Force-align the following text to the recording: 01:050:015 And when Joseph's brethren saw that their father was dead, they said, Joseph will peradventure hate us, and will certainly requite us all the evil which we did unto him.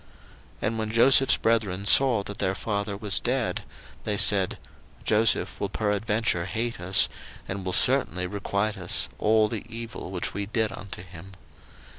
01:050:015 0.01 0.09
And 0.63 0.79
when 0.79 0.89
Joseph's 0.89 1.37
brethren 1.37 1.85
saw 1.85 2.23
that 2.23 2.39
their 2.39 2.55
father 2.55 2.97
was 2.97 3.19
dead, 3.19 3.61
they 4.03 4.17
said, 4.17 4.57
Joseph 5.05 5.59
will 5.59 5.69
peradventure 5.69 6.45
hate 6.45 6.79
us, 6.79 7.07
and 7.47 7.63
will 7.63 7.71
certainly 7.71 8.25
requite 8.25 8.77
us 8.79 9.09
all 9.19 9.47
the 9.47 9.63
evil 9.69 10.09
which 10.09 10.33
we 10.33 10.47
did 10.47 10.71
unto 10.71 11.03
him. 11.03 11.33